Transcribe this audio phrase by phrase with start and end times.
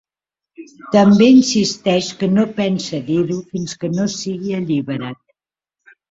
[0.93, 5.21] També insisteix que no pensa dir-ho fins que no sigui alliberat.